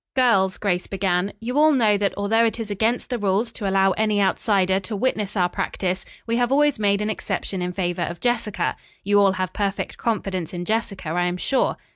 [0.15, 3.91] "Girls," Grace began, "you all know that although it is against the rules to allow
[3.91, 8.19] any outsider to witness our practice, we have always made an exception in favor of
[8.19, 8.75] Jessica.
[9.03, 11.77] You all have perfect confidence in Jessica, I am sure.